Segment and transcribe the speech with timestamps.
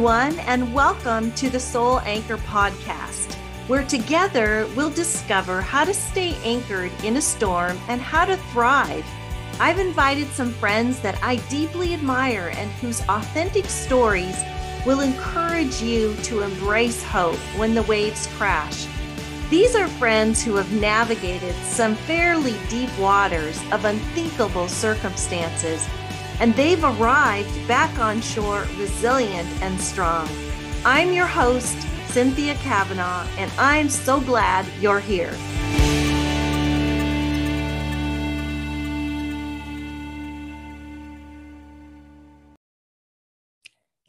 [0.00, 3.34] everyone, and welcome to the Soul Anchor Podcast,
[3.66, 9.04] where together we'll discover how to stay anchored in a storm and how to thrive.
[9.60, 14.42] I've invited some friends that I deeply admire and whose authentic stories
[14.86, 18.86] will encourage you to embrace hope when the waves crash.
[19.50, 25.86] These are friends who have navigated some fairly deep waters of unthinkable circumstances
[26.40, 30.28] and they've arrived back on shore resilient and strong.
[30.84, 31.76] I'm your host,
[32.06, 35.34] Cynthia Cavanaugh, and I'm so glad you're here.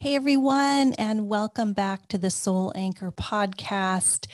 [0.00, 4.26] Hey, everyone, and welcome back to the Soul Anchor podcast.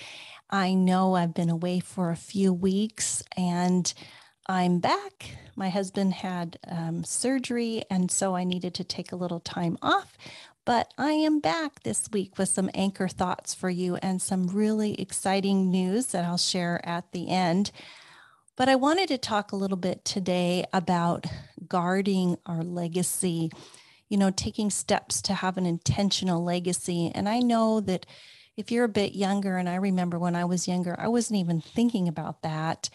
[0.48, 3.92] I know I've been away for a few weeks and
[4.50, 5.36] I'm back.
[5.56, 10.16] My husband had um, surgery, and so I needed to take a little time off.
[10.64, 14.98] But I am back this week with some anchor thoughts for you and some really
[14.98, 17.72] exciting news that I'll share at the end.
[18.56, 21.26] But I wanted to talk a little bit today about
[21.68, 23.50] guarding our legacy,
[24.08, 27.12] you know, taking steps to have an intentional legacy.
[27.14, 28.06] And I know that
[28.56, 31.60] if you're a bit younger, and I remember when I was younger, I wasn't even
[31.60, 32.88] thinking about that.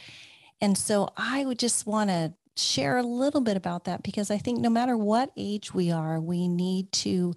[0.63, 4.37] And so I would just want to share a little bit about that because I
[4.37, 7.33] think no matter what age we are, we need to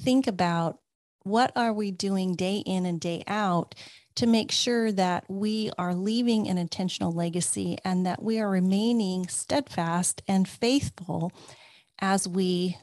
[0.00, 0.80] think about
[1.22, 3.76] what are we doing day in and day out
[4.16, 9.28] to make sure that we are leaving an intentional legacy and that we are remaining
[9.28, 11.30] steadfast and faithful
[12.00, 12.76] as we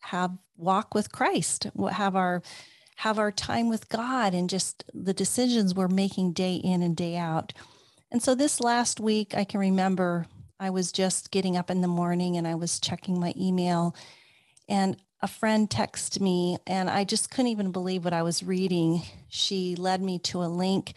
[0.00, 2.42] have walk with Christ, have our
[2.96, 7.16] have our time with God and just the decisions we're making day in and day
[7.16, 7.54] out.
[8.10, 10.26] And so this last week, I can remember
[10.58, 13.94] I was just getting up in the morning and I was checking my email,
[14.68, 19.02] and a friend texted me, and I just couldn't even believe what I was reading.
[19.28, 20.94] She led me to a link,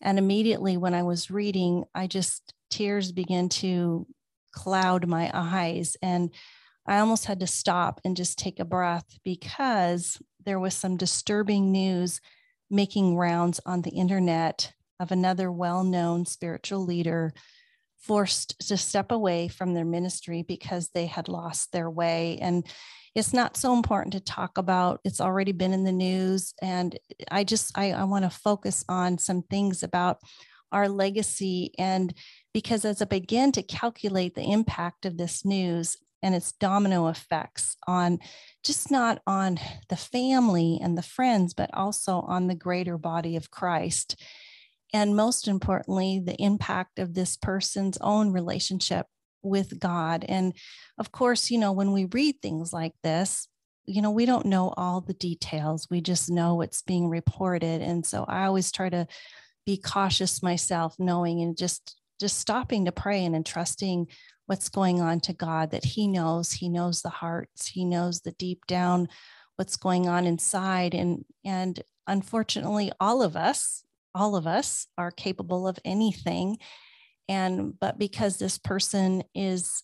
[0.00, 4.06] and immediately when I was reading, I just tears began to
[4.52, 5.96] cloud my eyes.
[6.02, 6.30] And
[6.86, 11.70] I almost had to stop and just take a breath because there was some disturbing
[11.70, 12.20] news
[12.70, 17.32] making rounds on the internet of another well known spiritual leader
[17.98, 22.38] forced to step away from their ministry because they had lost their way.
[22.40, 22.66] And
[23.14, 25.00] it's not so important to talk about.
[25.04, 26.54] It's already been in the news.
[26.62, 26.96] And
[27.30, 30.18] I just, I, I want to focus on some things about
[30.70, 31.72] our legacy.
[31.78, 32.14] And
[32.52, 37.76] because as I begin to calculate the impact of this news and its domino effects
[37.86, 38.18] on
[38.64, 43.50] just not on the family and the friends, but also on the greater body of
[43.50, 44.20] Christ
[44.92, 49.06] and most importantly, the impact of this person's own relationship
[49.42, 50.24] with God.
[50.28, 50.54] And
[50.98, 53.48] of course, you know, when we read things like this,
[53.86, 55.86] you know, we don't know all the details.
[55.90, 57.80] We just know what's being reported.
[57.80, 59.06] And so I always try to
[59.64, 64.08] be cautious myself, knowing and just just stopping to pray and entrusting
[64.46, 66.52] what's going on to God that He knows.
[66.52, 67.68] He knows the hearts.
[67.68, 69.08] He knows the deep down
[69.56, 70.94] what's going on inside.
[70.94, 73.84] And and unfortunately, all of us,
[74.18, 76.58] all of us are capable of anything.
[77.28, 79.82] And but because this person is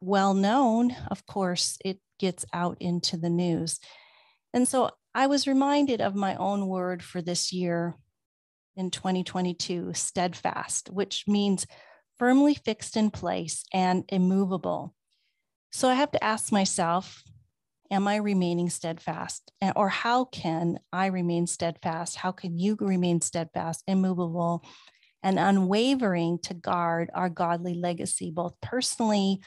[0.00, 3.78] well known of course it gets out into the news.
[4.52, 7.96] And so i was reminded of my own word for this year
[8.76, 11.66] in 2022 steadfast which means
[12.18, 14.94] firmly fixed in place and immovable.
[15.70, 17.22] So i have to ask myself
[17.90, 19.50] am I remaining steadfast?
[19.76, 22.16] Or how can I remain steadfast?
[22.16, 24.64] How can you remain steadfast, immovable,
[25.22, 29.40] and unwavering to guard our godly legacy, both personally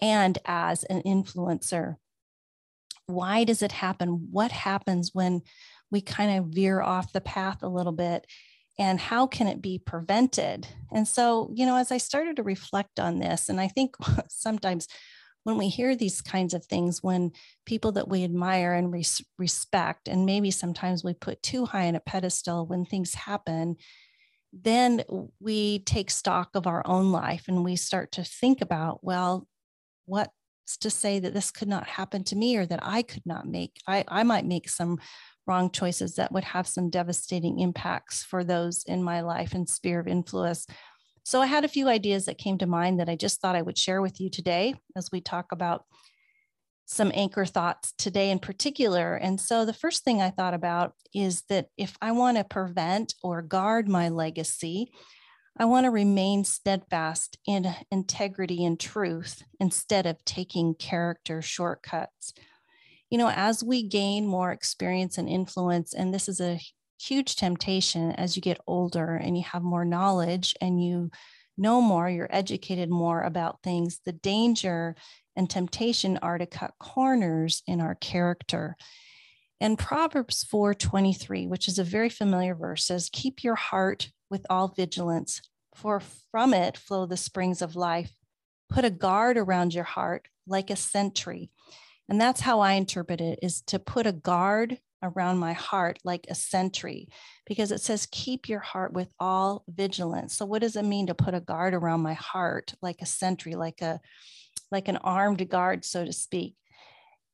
[0.00, 1.96] and as an influencer?
[3.06, 4.28] Why does it happen?
[4.30, 5.42] What happens when
[5.90, 8.26] we kind of veer off the path a little bit?
[8.78, 10.68] And how can it be prevented?
[10.92, 13.96] And so, you know, as I started to reflect on this, and I think
[14.28, 14.86] sometimes
[15.44, 17.32] when we hear these kinds of things, when
[17.64, 21.94] people that we admire and res- respect, and maybe sometimes we put too high on
[21.94, 23.76] a pedestal when things happen,
[24.52, 25.02] then
[25.40, 29.46] we take stock of our own life and we start to think about, well,
[30.06, 30.30] what's
[30.80, 33.78] to say that this could not happen to me or that I could not make?
[33.86, 34.98] I, I might make some
[35.46, 39.98] wrong choices that would have some devastating impacts for those in my life and sphere
[39.98, 40.66] of influence
[41.28, 43.60] so I had a few ideas that came to mind that I just thought I
[43.60, 45.84] would share with you today as we talk about
[46.86, 49.14] some anchor thoughts today in particular.
[49.14, 53.12] And so the first thing I thought about is that if I want to prevent
[53.22, 54.90] or guard my legacy,
[55.58, 62.32] I want to remain steadfast in integrity and truth instead of taking character shortcuts.
[63.10, 66.58] you know, as we gain more experience and influence, and this is a
[67.00, 71.10] huge temptation as you get older and you have more knowledge and you
[71.56, 74.94] know more, you're educated more about things, the danger
[75.36, 78.76] and temptation are to cut corners in our character.
[79.60, 84.68] And Proverbs 4:23, which is a very familiar verse, says, "Keep your heart with all
[84.68, 85.40] vigilance,
[85.74, 86.00] for
[86.30, 88.14] from it flow the springs of life.
[88.68, 91.50] Put a guard around your heart like a sentry."
[92.08, 96.26] And that's how I interpret it is to put a guard around my heart like
[96.28, 97.08] a sentry
[97.46, 100.34] because it says keep your heart with all vigilance.
[100.34, 103.54] So what does it mean to put a guard around my heart like a sentry
[103.54, 104.00] like a
[104.70, 106.54] like an armed guard so to speak?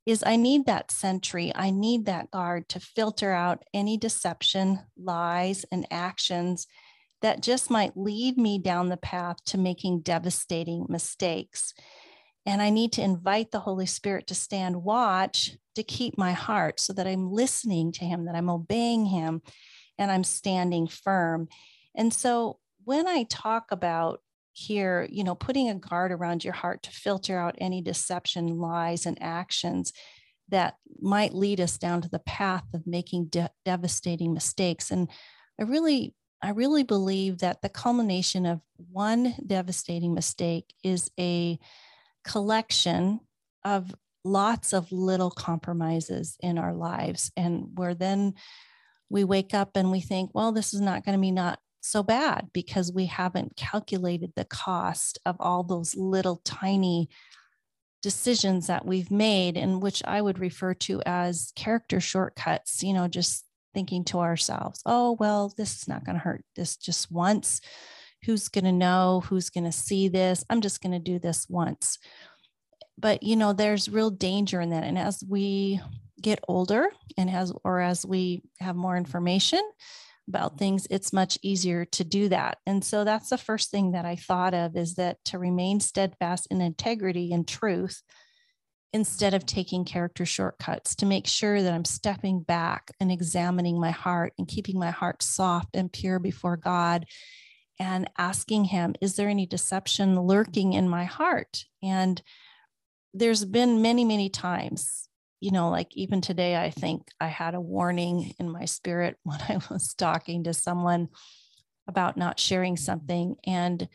[0.07, 5.65] Is I need that sentry, I need that guard to filter out any deception, lies
[5.73, 6.67] and actions
[7.23, 11.73] that just might lead me down the path to making devastating mistakes.
[12.47, 16.79] And I need to invite the Holy Spirit to stand watch to keep my heart
[16.79, 19.43] so that I'm listening to Him, that I'm obeying Him,
[19.99, 21.49] and I'm standing firm.
[21.95, 24.21] And so when I talk about
[24.53, 29.07] here, you know, putting a guard around your heart to filter out any deception, lies,
[29.07, 29.93] and actions
[30.49, 34.91] that might lead us down to the path of making de- devastating mistakes.
[34.91, 35.09] And
[35.59, 41.59] I really, I really believe that the culmination of one devastating mistake is a
[42.25, 43.21] collection
[43.65, 43.95] of
[44.25, 47.31] lots of little compromises in our lives.
[47.37, 48.35] And where then
[49.11, 52.03] we wake up and we think well this is not going to be not so
[52.03, 57.09] bad because we haven't calculated the cost of all those little tiny
[58.03, 63.07] decisions that we've made and which i would refer to as character shortcuts you know
[63.07, 63.45] just
[63.75, 66.45] thinking to ourselves oh well this is not going to hurt.
[66.57, 67.61] This just once
[68.25, 71.47] who's going to know who's going to see this i'm just going to do this
[71.49, 71.99] once.
[72.97, 75.81] But you know there's real danger in that and as we
[76.23, 76.87] get older
[77.19, 79.61] and as or as we have more information
[80.29, 82.59] about things it's much easier to do that.
[82.67, 86.47] And so that's the first thing that i thought of is that to remain steadfast
[86.51, 88.03] in integrity and truth
[88.95, 93.91] instead of taking character shortcuts to make sure that i'm stepping back and examining my
[93.91, 97.05] heart and keeping my heart soft and pure before god
[97.79, 101.65] and asking him, is there any deception lurking in my heart?
[101.83, 102.21] And
[103.13, 105.09] there's been many, many times,
[105.41, 109.41] you know, like even today, I think I had a warning in my spirit when
[109.41, 111.09] I was talking to someone
[111.87, 113.37] about not sharing something.
[113.45, 113.89] And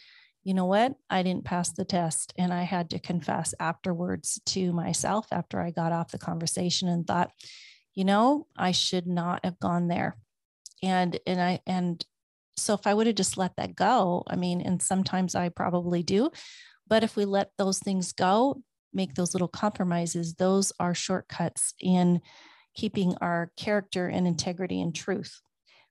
[0.44, 0.96] you know what?
[1.10, 2.34] I didn't pass the test.
[2.38, 7.06] And I had to confess afterwards to myself after I got off the conversation and
[7.06, 7.32] thought,
[7.94, 10.18] you know, I should not have gone there.
[10.82, 12.06] And and I and
[12.60, 16.04] so if I would have just let that go, I mean, and sometimes I probably
[16.04, 16.32] do,
[16.88, 18.62] but if we let those things go,
[18.94, 22.22] make those little compromises, those are shortcuts in
[22.76, 25.40] keeping our character and integrity and truth.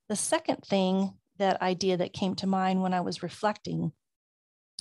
[0.09, 3.93] The second thing, that idea that came to mind when I was reflecting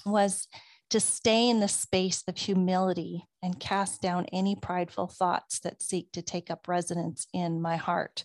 [0.05, 0.47] was
[0.89, 6.11] to stay in the space of humility and cast down any prideful thoughts that seek
[6.13, 8.23] to take up residence in my heart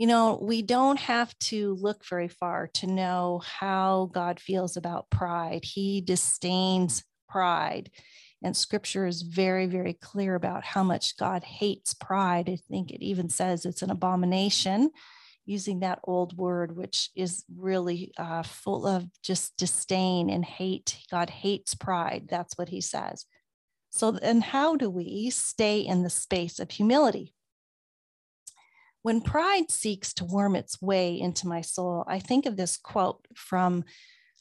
[0.00, 5.10] you know, we don't have to look very far to know how God feels about
[5.10, 5.62] pride.
[5.62, 7.90] He disdains pride.
[8.42, 12.48] And scripture is very, very clear about how much God hates pride.
[12.48, 14.88] I think it even says it's an abomination,
[15.44, 20.96] using that old word, which is really uh, full of just disdain and hate.
[21.10, 22.26] God hates pride.
[22.26, 23.26] That's what he says.
[23.90, 27.34] So, then how do we stay in the space of humility?
[29.02, 33.26] When pride seeks to worm its way into my soul, I think of this quote
[33.34, 33.84] from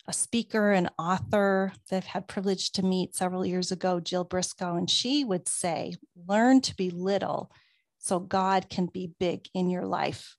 [0.08, 4.75] a speaker and author that I've had privilege to meet several years ago, Jill Briscoe,
[4.75, 5.94] and she would say,
[6.28, 7.51] learn to be little
[8.00, 10.36] so God can be big in your life.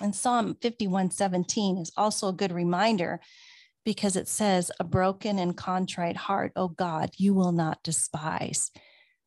[0.00, 3.20] And Psalm 51 17 is also a good reminder
[3.84, 8.70] because it says, A broken and contrite heart, O God, you will not despise.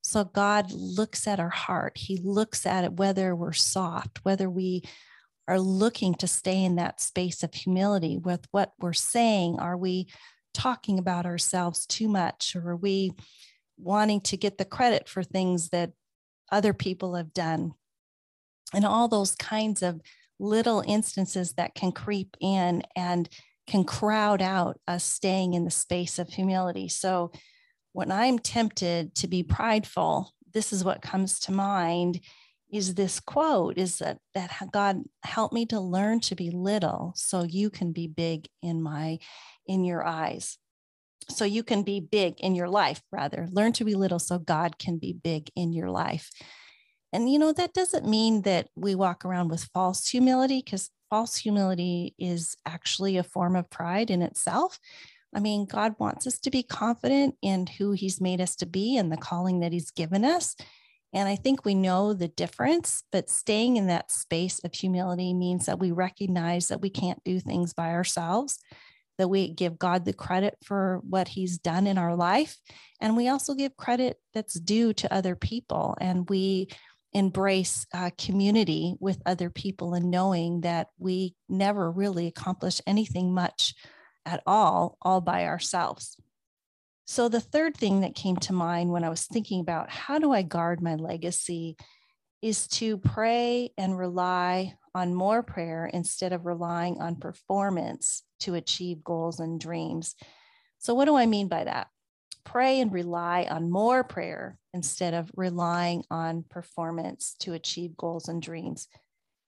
[0.07, 1.97] So God looks at our heart.
[1.97, 4.83] He looks at it whether we're soft, whether we
[5.47, 9.57] are looking to stay in that space of humility with what we're saying.
[9.59, 10.07] Are we
[10.53, 12.55] talking about ourselves too much?
[12.55, 13.13] Or are we
[13.79, 15.93] wanting to get the credit for things that
[16.51, 17.73] other people have done?
[18.75, 20.01] And all those kinds of
[20.39, 23.27] little instances that can creep in and
[23.65, 26.89] can crowd out us staying in the space of humility.
[26.89, 27.31] So
[27.95, 32.19] when I'm tempted to be prideful, this is what comes to mind
[32.69, 37.43] is this quote is that that God help me to learn to be little so
[37.43, 39.19] you can be big in my
[39.65, 40.57] in your eyes.
[41.29, 43.47] so you can be big in your life, rather.
[43.51, 46.29] Learn to be little so God can be big in your life.
[47.11, 51.37] And, you know, that doesn't mean that we walk around with false humility because false
[51.37, 54.79] humility is actually a form of pride in itself.
[55.35, 58.97] I mean, God wants us to be confident in who He's made us to be
[58.97, 60.55] and the calling that He's given us.
[61.13, 65.65] And I think we know the difference, but staying in that space of humility means
[65.65, 68.57] that we recognize that we can't do things by ourselves,
[69.17, 72.57] that we give God the credit for what He's done in our life.
[73.01, 75.97] And we also give credit that's due to other people.
[75.99, 76.69] And we
[77.13, 83.73] embrace uh, community with other people and knowing that we never really accomplish anything much
[84.25, 86.17] at all, all by ourselves.
[87.05, 90.31] So, the third thing that came to mind when I was thinking about how do
[90.31, 91.77] I guard my legacy
[92.41, 99.03] is to pray and rely on more prayer instead of relying on performance to achieve
[99.03, 100.15] goals and dreams.
[100.79, 101.87] So, what do I mean by that?
[102.43, 108.41] Pray and rely on more prayer instead of relying on performance to achieve goals and
[108.41, 108.87] dreams.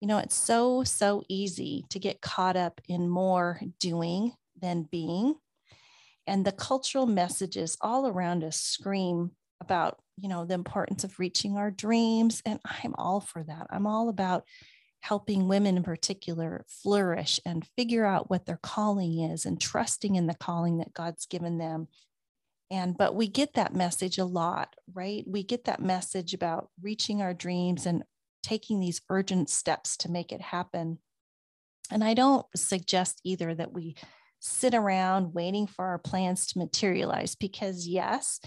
[0.02, 5.36] You know, it's so, so easy to get caught up in more doing than being.
[6.26, 11.58] And the cultural messages all around us scream about, you know, the importance of reaching
[11.58, 12.42] our dreams.
[12.46, 13.68] And I'm all for that.
[13.70, 14.44] I'm all about
[15.02, 20.28] helping women in particular flourish and figure out what their calling is and trusting in
[20.28, 21.88] the calling that God's given them.
[22.70, 25.24] And but we get that message a lot, right?
[25.26, 28.04] We get that message about reaching our dreams and
[28.44, 31.00] taking these urgent steps to make it happen.
[31.90, 33.96] And I don't suggest either that we
[34.40, 38.40] sit around waiting for our plans to materialize because, yes,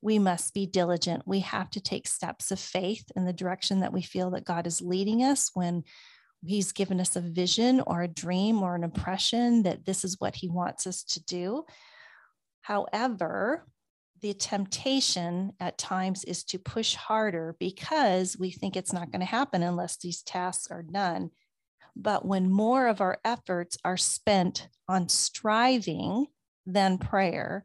[0.00, 1.22] we must be diligent.
[1.26, 4.66] We have to take steps of faith in the direction that we feel that God
[4.66, 5.84] is leading us when
[6.46, 10.34] He's given us a vision or a dream or an impression that this is what
[10.34, 11.64] He wants us to do.
[12.60, 13.66] However,
[14.20, 19.26] the temptation at times is to push harder because we think it's not going to
[19.26, 21.30] happen unless these tasks are done.
[21.96, 26.26] But when more of our efforts are spent on striving
[26.66, 27.62] than prayer,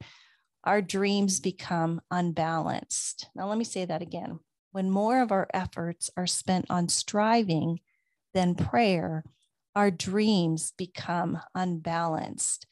[0.64, 3.30] our dreams become unbalanced.
[3.34, 4.40] Now, let me say that again.
[4.72, 7.80] When more of our efforts are spent on striving
[8.34, 9.24] than prayer,
[9.76, 12.68] our dreams become unbalanced.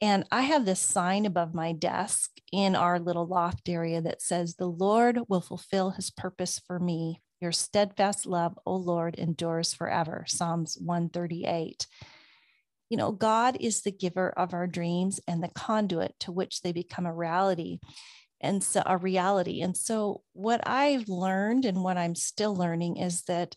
[0.00, 4.54] And I have this sign above my desk in our little loft area that says,
[4.54, 10.24] The Lord will fulfill his purpose for me your steadfast love, O Lord, endures forever.
[10.26, 11.86] Psalms 138.
[12.90, 16.72] You know, God is the giver of our dreams and the conduit to which they
[16.72, 17.78] become a reality
[18.40, 19.60] and so a reality.
[19.62, 23.54] And so what I've learned and what I'm still learning is that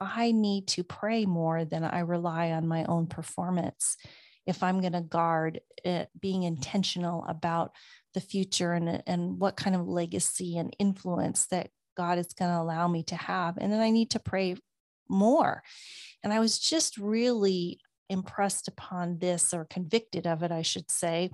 [0.00, 3.96] I need to pray more than I rely on my own performance.
[4.46, 7.72] If I'm going to guard it, being intentional about
[8.12, 12.60] the future and, and what kind of legacy and influence that God is going to
[12.60, 13.56] allow me to have.
[13.58, 14.56] And then I need to pray
[15.08, 15.62] more.
[16.22, 21.30] And I was just really impressed upon this or convicted of it, I should say,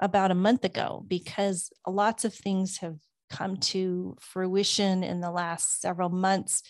[0.00, 2.96] about a month ago, because lots of things have
[3.30, 6.62] come to fruition in the last several months.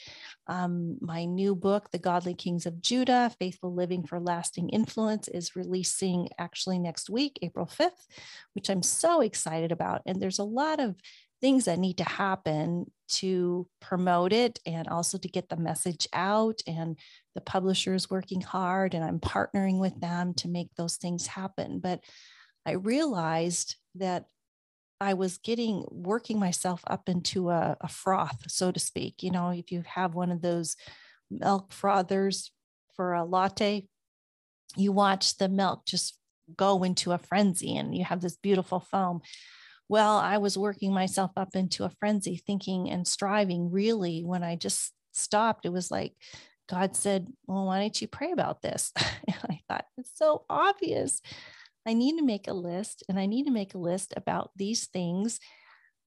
[0.46, 5.56] Um, my new book, The Godly Kings of Judah Faithful Living for Lasting Influence, is
[5.56, 8.06] releasing actually next week, April 5th,
[8.54, 10.02] which I'm so excited about.
[10.06, 10.94] And there's a lot of
[11.40, 16.60] things that need to happen to promote it and also to get the message out
[16.66, 16.98] and
[17.34, 21.78] the publishers working hard and i'm partnering with them to make those things happen.
[21.78, 22.00] But
[22.64, 24.26] i realized that
[25.00, 29.22] i was getting working myself up into a, a froth so to speak.
[29.22, 30.76] You know if you have one of those
[31.30, 32.50] milk frothers
[32.94, 33.86] for a latte
[34.76, 36.18] you watch the milk just
[36.56, 39.20] go into a frenzy and you have this beautiful foam
[39.88, 43.70] well, I was working myself up into a frenzy, thinking and striving.
[43.70, 46.14] Really, when I just stopped, it was like
[46.68, 48.92] God said, Well, why don't you pray about this?
[48.96, 51.20] and I thought, It's so obvious.
[51.86, 54.86] I need to make a list, and I need to make a list about these
[54.86, 55.38] things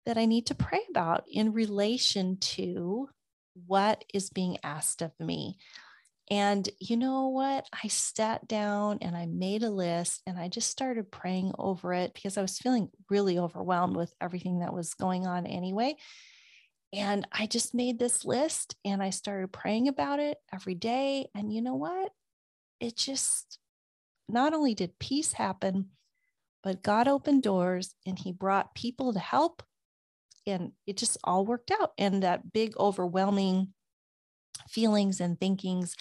[0.05, 3.09] that I need to pray about in relation to
[3.65, 5.57] what is being asked of me.
[6.31, 7.65] And you know what?
[7.83, 12.13] I sat down and I made a list and I just started praying over it
[12.13, 15.95] because I was feeling really overwhelmed with everything that was going on anyway.
[16.93, 21.27] And I just made this list and I started praying about it every day.
[21.35, 22.11] And you know what?
[22.79, 23.57] It just
[24.27, 25.89] not only did peace happen,
[26.63, 29.63] but God opened doors and He brought people to help.
[30.45, 31.91] And it just all worked out.
[31.97, 33.73] And that big, overwhelming
[34.69, 35.95] feelings and thinkings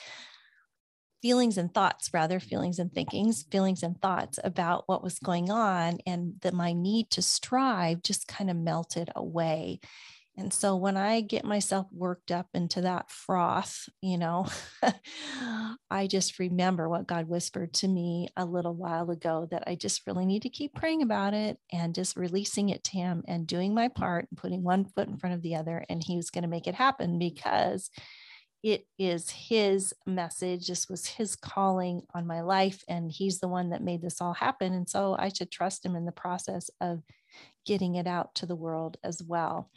[1.21, 5.99] feelings and thoughts rather feelings and thinkings feelings and thoughts about what was going on
[6.07, 9.81] and that my need to strive just kind of melted away
[10.39, 14.47] and so when I get myself worked up into that froth, you know,
[15.91, 20.07] I just remember what God whispered to me a little while ago that I just
[20.07, 23.75] really need to keep praying about it and just releasing it to Him and doing
[23.75, 25.85] my part and putting one foot in front of the other.
[25.89, 27.91] And He was going to make it happen because
[28.63, 30.67] it is His message.
[30.67, 32.83] This was His calling on my life.
[32.89, 34.73] And He's the one that made this all happen.
[34.73, 37.03] And so I should trust Him in the process of
[37.67, 39.71] getting it out to the world as well.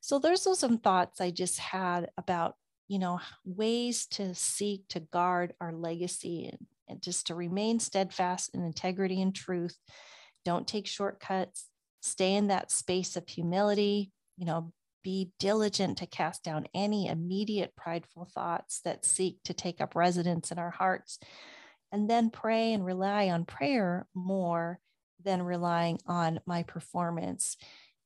[0.00, 2.54] So there's some thoughts I just had about,
[2.88, 8.54] you know, ways to seek to guard our legacy and, and just to remain steadfast
[8.54, 9.76] in integrity and truth.
[10.44, 11.66] Don't take shortcuts.
[12.02, 14.72] Stay in that space of humility, you know,
[15.06, 20.50] be diligent to cast down any immediate prideful thoughts that seek to take up residence
[20.50, 21.20] in our hearts.
[21.92, 24.80] And then pray and rely on prayer more
[25.22, 27.56] than relying on my performance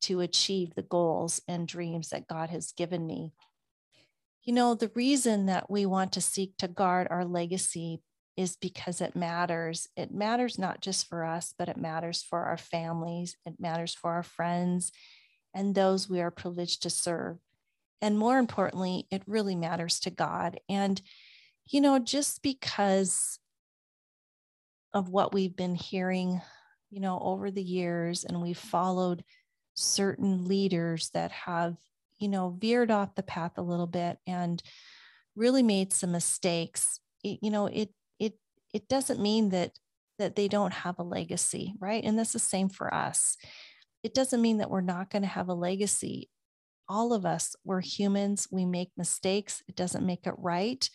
[0.03, 3.33] to achieve the goals and dreams that God has given me.
[4.43, 8.03] You know, the reason that we want to seek to guard our legacy
[8.37, 9.89] is because it matters.
[9.97, 14.11] It matters not just for us, but it matters for our families, it matters for
[14.11, 14.93] our friends
[15.55, 17.39] and those we are privileged to serve.
[18.03, 20.59] And more importantly, it really matters to God.
[20.69, 21.01] And,
[21.67, 23.39] you know, just because
[24.93, 26.41] of what we've been hearing,
[26.91, 29.25] you know, over the years, and we've followed
[29.75, 31.77] certain leaders that have,
[32.19, 34.63] you know, veered off the path a little bit and
[35.37, 37.01] really made some mistakes.
[37.23, 38.35] It, you know, it it
[38.73, 39.73] it doesn't mean that
[40.19, 42.05] that they don't have a legacy, right?
[42.05, 43.37] And that's the same for us.
[44.03, 46.31] It doesn't mean that we're not going to have a legacy.
[46.89, 49.63] All of us, we're humans, we make mistakes.
[49.69, 50.89] It doesn't make it right.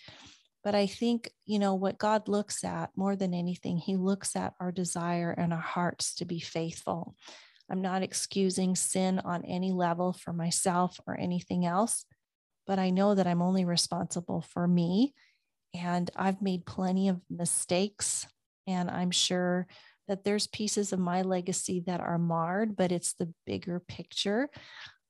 [0.63, 4.55] But I think, you know, what God looks at more than anything, He looks at
[4.59, 7.15] our desire and our hearts to be faithful.
[7.69, 12.05] I'm not excusing sin on any level for myself or anything else,
[12.67, 15.13] but I know that I'm only responsible for me.
[15.73, 18.27] And I've made plenty of mistakes.
[18.65, 19.67] And I'm sure
[20.07, 24.49] that there's pieces of my legacy that are marred, but it's the bigger picture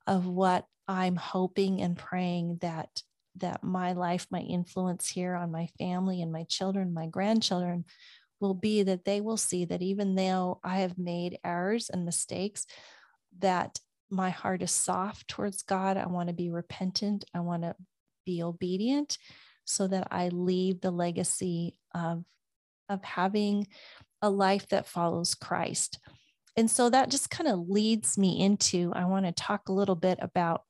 [0.07, 2.89] of what I'm hoping and praying that
[3.37, 7.83] that my life, my influence here on my family and my children, my grandchildren
[8.39, 12.65] will be that they will see that even though I have made errors and mistakes,
[13.39, 13.79] that
[14.09, 15.97] my heart is soft towards God.
[15.97, 17.25] I want to be repentant.
[17.33, 17.75] I want to
[18.25, 19.17] be obedient
[19.65, 22.23] so that I leave the legacy of,
[22.87, 23.67] of having
[24.25, 25.99] a life that follows Christ.
[26.57, 29.95] And so that just kind of leads me into I want to talk a little
[29.95, 30.63] bit about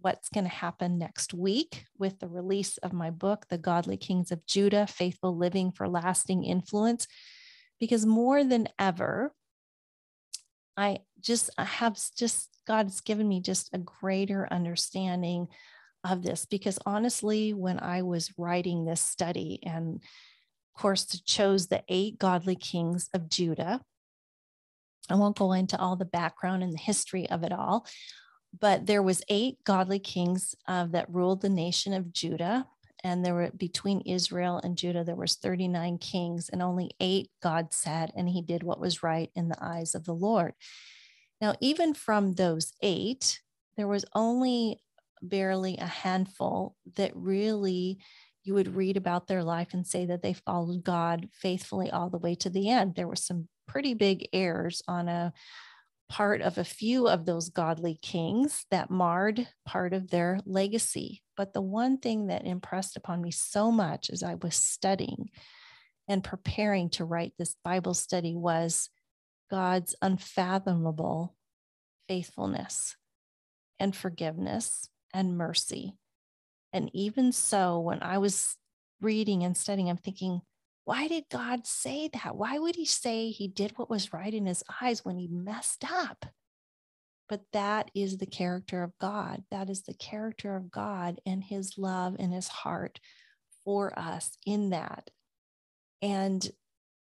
[0.00, 4.32] what's going to happen next week with the release of my book, The Godly Kings
[4.32, 7.06] of Judah Faithful Living for Lasting Influence.
[7.78, 9.34] Because more than ever,
[10.74, 15.48] I just I have just God's given me just a greater understanding
[16.02, 16.46] of this.
[16.46, 20.02] Because honestly, when I was writing this study and
[20.74, 23.80] course chose the eight godly kings of Judah,
[25.10, 27.86] I won't go into all the background and the history of it all
[28.58, 32.66] but there was eight godly kings uh, that ruled the nation of Judah
[33.04, 37.72] and there were between Israel and Judah there was 39 kings and only 8 God
[37.72, 40.52] said and he did what was right in the eyes of the Lord.
[41.40, 43.40] Now even from those 8
[43.76, 44.80] there was only
[45.22, 47.98] barely a handful that really
[48.44, 52.18] you would read about their life and say that they followed God faithfully all the
[52.18, 52.94] way to the end.
[52.94, 55.32] There were some pretty big errors on a
[56.08, 61.22] part of a few of those godly kings that marred part of their legacy.
[61.36, 65.30] But the one thing that impressed upon me so much as I was studying
[66.08, 68.90] and preparing to write this Bible study was
[69.50, 71.34] God's unfathomable
[72.08, 72.96] faithfulness
[73.78, 75.94] and forgiveness and mercy.
[76.72, 78.56] And even so, when I was
[79.00, 80.40] reading and studying, I'm thinking,
[80.84, 82.36] why did God say that?
[82.36, 85.84] Why would he say he did what was right in his eyes when he messed
[85.90, 86.26] up?
[87.28, 89.44] But that is the character of God.
[89.50, 93.00] That is the character of God and his love and his heart
[93.64, 95.10] for us in that.
[96.02, 96.46] And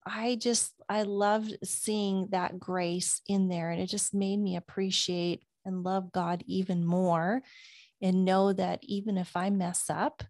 [0.05, 3.69] I just, I loved seeing that grace in there.
[3.69, 7.41] And it just made me appreciate and love God even more
[8.03, 10.23] and know that even if I mess up,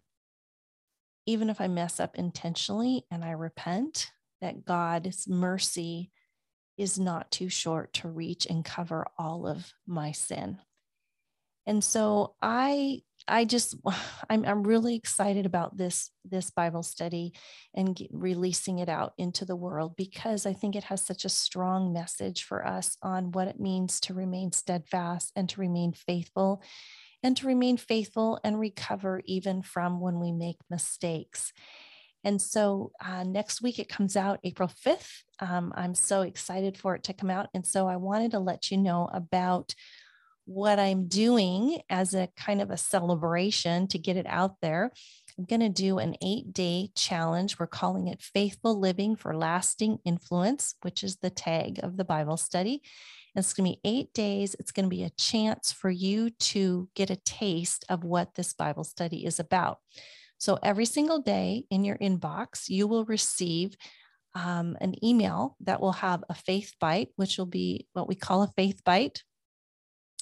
[1.26, 4.10] even if I mess up intentionally and I repent,
[4.40, 6.12] that God's mercy
[6.78, 10.58] is not too short to reach and cover all of my sin.
[11.66, 13.74] And so I I just
[14.30, 17.32] I'm I'm really excited about this this Bible study
[17.74, 21.30] and get, releasing it out into the world because I think it has such a
[21.30, 26.62] strong message for us on what it means to remain steadfast and to remain faithful
[27.24, 31.52] and to remain faithful and recover even from when we make mistakes.
[32.22, 35.22] And so uh, next week it comes out April 5th.
[35.40, 37.48] Um, I'm so excited for it to come out.
[37.54, 39.74] And so I wanted to let you know about
[40.46, 44.92] what I'm doing as a kind of a celebration to get it out there.
[45.38, 47.58] I'm going to do an eight day challenge.
[47.58, 52.36] We're calling it Faithful Living for Lasting Influence, which is the tag of the Bible
[52.36, 52.82] study.
[53.34, 54.54] It's going to be eight days.
[54.58, 58.52] It's going to be a chance for you to get a taste of what this
[58.52, 59.78] Bible study is about.
[60.38, 63.76] So every single day in your inbox, you will receive
[64.34, 68.42] um, an email that will have a faith bite, which will be what we call
[68.42, 69.22] a faith bite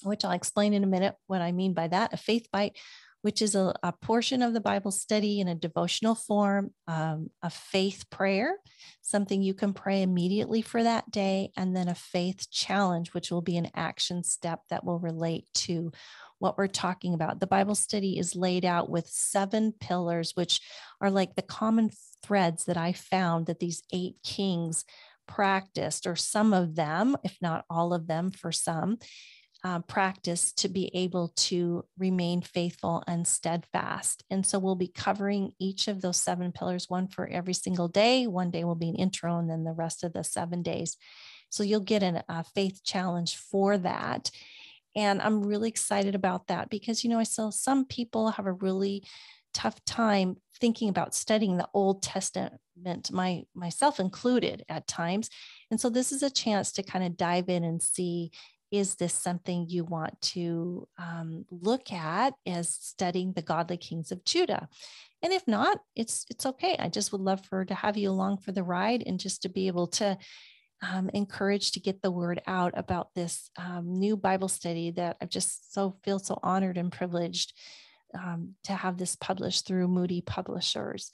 [0.05, 2.13] which I'll explain in a minute what I mean by that.
[2.13, 2.77] A faith bite,
[3.23, 7.49] which is a, a portion of the Bible study in a devotional form, um, a
[7.49, 8.57] faith prayer,
[9.01, 13.41] something you can pray immediately for that day, and then a faith challenge, which will
[13.41, 15.93] be an action step that will relate to
[16.39, 17.39] what we're talking about.
[17.39, 20.59] The Bible study is laid out with seven pillars, which
[20.99, 24.83] are like the common threads that I found that these eight kings
[25.29, 28.97] practiced, or some of them, if not all of them for some
[29.63, 34.23] uh, practice to be able to remain faithful and steadfast.
[34.29, 38.27] And so we'll be covering each of those seven pillars, one for every single day.
[38.27, 40.97] One day will be an intro, and then the rest of the seven days.
[41.49, 44.31] So you'll get an, a faith challenge for that.
[44.95, 48.53] And I'm really excited about that because, you know, I saw some people have a
[48.53, 49.03] really
[49.53, 52.59] tough time thinking about studying the Old Testament,
[53.11, 55.29] my myself included at times.
[55.71, 58.31] And so this is a chance to kind of dive in and see
[58.73, 64.25] is this something you want to um, look at as studying the godly kings of
[64.25, 64.67] Judah?
[65.21, 66.75] And if not, it's it's okay.
[66.79, 69.49] I just would love for to have you along for the ride and just to
[69.49, 70.17] be able to
[70.81, 75.27] um, encourage to get the word out about this um, new Bible study that I
[75.27, 77.53] just so feel so honored and privileged
[78.17, 81.11] um, to have this published through Moody Publishers.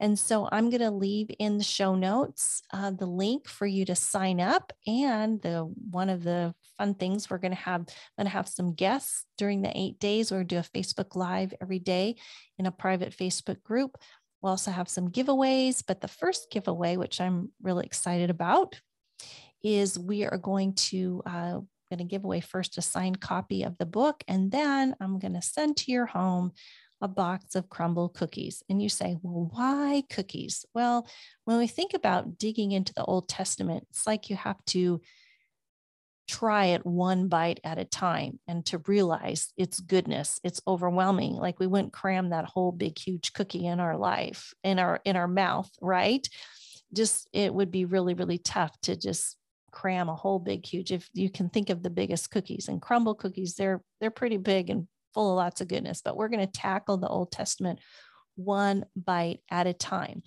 [0.00, 3.84] And so I'm going to leave in the show notes uh, the link for you
[3.84, 4.72] to sign up.
[4.86, 7.86] And the one of the fun things we're going to have, I'm
[8.16, 10.30] going to have some guests during the eight days.
[10.30, 12.16] We're going to do a Facebook Live every day
[12.58, 13.98] in a private Facebook group.
[14.40, 18.80] We'll also have some giveaways, but the first giveaway, which I'm really excited about,
[19.62, 21.60] is we are going to uh,
[21.90, 25.34] going to give away first a signed copy of the book, and then I'm going
[25.34, 26.52] to send to your home
[27.00, 28.62] a box of Crumbl cookies.
[28.68, 30.64] And you say, well, why cookies?
[30.74, 31.06] Well,
[31.44, 35.00] when we think about digging into the Old Testament, it's like you have to
[36.28, 41.58] try it one bite at a time and to realize its goodness it's overwhelming like
[41.58, 45.26] we wouldn't cram that whole big huge cookie in our life in our in our
[45.26, 46.28] mouth right
[46.94, 49.36] just it would be really really tough to just
[49.72, 53.18] cram a whole big huge if you can think of the biggest cookies and Crumbl
[53.18, 56.52] cookies they're they're pretty big and full of lots of goodness, but we're going to
[56.52, 57.80] tackle the Old Testament
[58.36, 60.22] one bite at a time.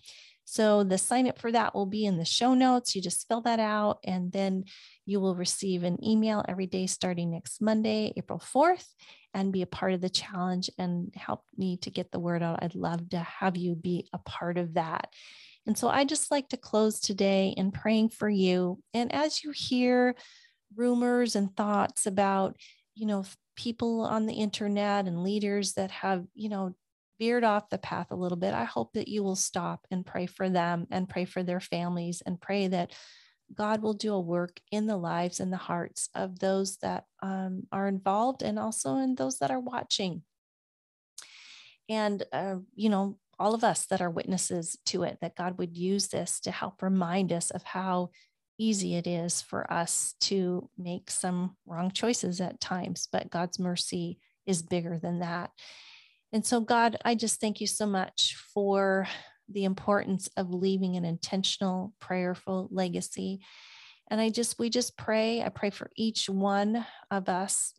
[0.46, 2.96] So the sign up for that will be in the show notes.
[2.96, 4.66] You just fill that out and then
[5.06, 8.86] you will receive an email every day starting next Monday, April 4th,
[9.34, 12.62] and be a part of the challenge and help me to get the word out.
[12.62, 15.08] I'd love to have you be a part of that.
[15.66, 18.80] And so I just like to close today in praying for you.
[18.94, 20.16] And as you hear
[20.76, 22.58] rumors and thoughts about,
[22.96, 23.24] you know,
[23.56, 26.76] people on the internet and leaders that have, you know,
[27.20, 30.26] veered off the path a little bit, I hope that you will stop and pray
[30.26, 32.92] for them and pray for their families and pray that
[33.54, 37.64] God will do a work in the lives and the hearts of those that um,
[37.72, 40.24] are involved and also in those that are watching.
[41.90, 45.78] And, uh, you know, all of us that are witnesses to it, that God would
[45.78, 48.10] use this to help remind us of how
[48.58, 54.20] easy it is for us to make some wrong choices at times, but God's mercy
[54.46, 55.52] is bigger than that.
[56.32, 59.08] And so, God, I just thank you so much for
[59.50, 63.42] the importance of leaving an intentional, prayerful legacy.
[64.10, 67.74] And I just, we just pray, I pray for each one of us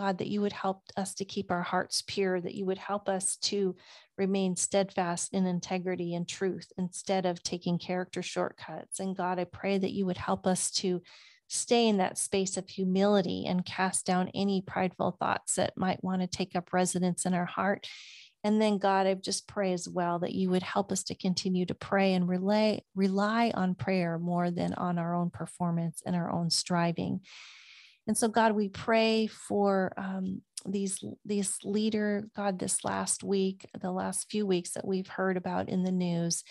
[0.00, 3.06] God, that you would help us to keep our hearts pure, that you would help
[3.06, 3.76] us to
[4.20, 9.00] remain steadfast in integrity and truth instead of taking character shortcuts.
[9.00, 11.00] And God, I pray that you would help us to
[11.48, 16.20] stay in that space of humility and cast down any prideful thoughts that might want
[16.20, 17.88] to take up residence in our heart.
[18.44, 21.64] And then, God, I just pray as well that you would help us to continue
[21.66, 26.30] to pray and rely, rely on prayer more than on our own performance and our
[26.30, 27.20] own striving.
[28.06, 33.90] And so, God, we pray for um, these these leader god this last week the
[33.90, 36.44] last few weeks that we've heard about in the news.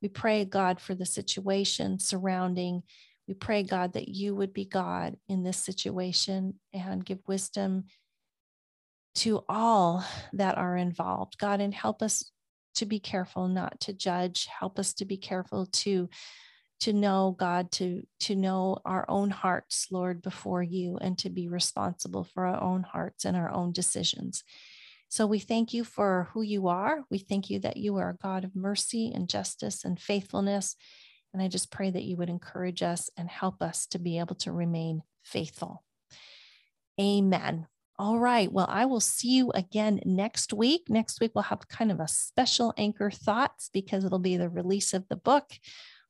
[0.00, 2.82] We pray god for the situation surrounding.
[3.28, 7.84] We pray god that you would be god in this situation and give wisdom
[9.14, 11.38] to all that are involved.
[11.38, 12.30] God and help us
[12.76, 14.46] to be careful not to judge.
[14.46, 16.08] Help us to be careful to
[16.82, 21.46] to know god to to know our own hearts lord before you and to be
[21.46, 24.42] responsible for our own hearts and our own decisions.
[25.08, 27.04] So we thank you for who you are.
[27.08, 30.74] We thank you that you are a god of mercy and justice and faithfulness.
[31.32, 34.34] And i just pray that you would encourage us and help us to be able
[34.36, 35.84] to remain faithful.
[37.00, 37.68] Amen.
[37.98, 38.50] All right.
[38.50, 40.86] Well, I will see you again next week.
[40.88, 44.92] Next week, we'll have kind of a special anchor thoughts because it'll be the release
[44.92, 45.52] of the book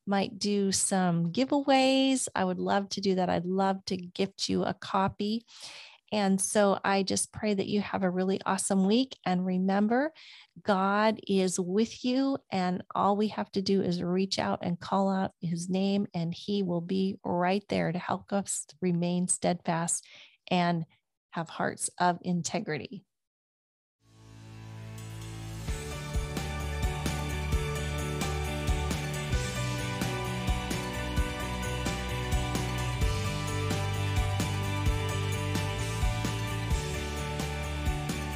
[0.06, 2.28] might do some giveaways.
[2.34, 3.30] I would love to do that.
[3.30, 5.44] I'd love to gift you a copy.
[6.12, 9.16] And so I just pray that you have a really awesome week.
[9.24, 10.12] And remember,
[10.62, 12.36] God is with you.
[12.50, 16.34] And all we have to do is reach out and call out his name, and
[16.34, 20.04] he will be right there to help us remain steadfast
[20.50, 20.84] and
[21.30, 23.04] have hearts of integrity.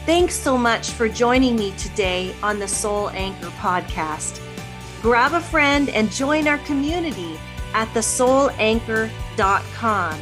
[0.07, 4.41] Thanks so much for joining me today on the Soul Anchor podcast.
[5.03, 7.37] Grab a friend and join our community
[7.75, 10.21] at thesoulanchor.com.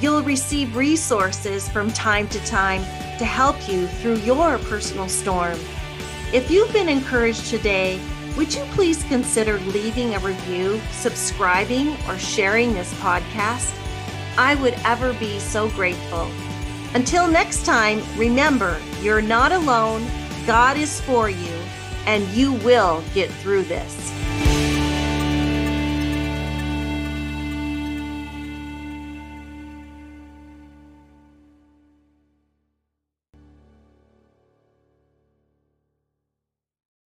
[0.00, 2.80] You'll receive resources from time to time
[3.18, 5.60] to help you through your personal storm.
[6.32, 8.00] If you've been encouraged today,
[8.36, 13.72] would you please consider leaving a review, subscribing, or sharing this podcast?
[14.36, 16.28] I would ever be so grateful.
[16.94, 20.04] Until next time, remember you're not alone,
[20.44, 21.54] God is for you,
[22.06, 24.12] and you will get through this.